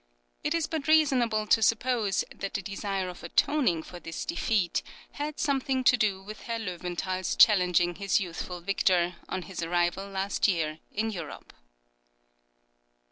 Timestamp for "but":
0.65-0.87